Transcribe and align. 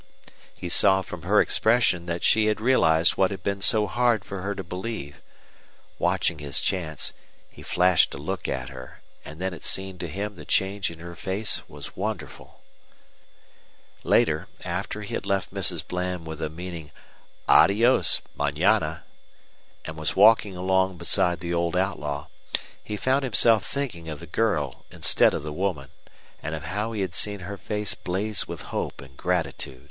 He 0.55 0.67
saw 0.67 1.03
from 1.03 1.21
her 1.21 1.39
expression 1.39 2.07
that 2.07 2.23
she 2.23 2.47
had 2.47 2.59
realized 2.59 3.17
what 3.17 3.29
had 3.29 3.43
been 3.43 3.61
so 3.61 3.85
hard 3.85 4.25
for 4.25 4.41
her 4.41 4.55
to 4.55 4.63
believe. 4.63 5.21
Watching 5.99 6.39
his 6.39 6.59
chance, 6.59 7.13
he 7.51 7.61
flashed 7.61 8.15
a 8.15 8.17
look 8.17 8.47
at 8.47 8.69
her; 8.69 9.01
and 9.23 9.39
then 9.39 9.53
it 9.53 9.63
seemed 9.63 9.99
to 9.99 10.07
him 10.07 10.37
the 10.37 10.43
change 10.43 10.89
in 10.89 10.97
her 10.97 11.13
face 11.13 11.61
was 11.69 11.95
wonderful. 11.95 12.61
Later, 14.03 14.47
after 14.65 15.03
he 15.03 15.13
had 15.13 15.27
left 15.27 15.53
Mrs. 15.53 15.87
Bland 15.87 16.25
with 16.25 16.41
a 16.41 16.49
meaning 16.49 16.89
"Adios 17.47 18.23
manana," 18.35 19.03
and 19.85 19.97
was 19.97 20.15
walking 20.15 20.57
along 20.57 20.97
beside 20.97 21.41
the 21.41 21.53
old 21.53 21.77
outlaw, 21.77 22.25
he 22.83 22.97
found 22.97 23.21
himself 23.23 23.67
thinking 23.67 24.09
of 24.09 24.19
the 24.19 24.25
girl 24.25 24.83
instead 24.89 25.35
of 25.35 25.43
the 25.43 25.53
woman, 25.53 25.91
and 26.41 26.55
of 26.55 26.63
how 26.63 26.91
he 26.91 27.01
had 27.01 27.13
seen 27.13 27.41
her 27.41 27.55
face 27.55 27.93
blaze 27.93 28.47
with 28.47 28.63
hope 28.73 28.99
and 28.99 29.15
gratitude. 29.15 29.79